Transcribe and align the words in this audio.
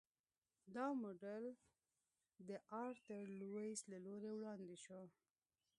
دا 0.75 0.85
موډل 1.01 1.45
د 2.47 2.49
آرتر 2.85 3.23
لویس 3.39 3.79
له 3.91 3.97
لوري 4.05 4.29
وړاندې 4.33 4.77
شو. 4.83 5.01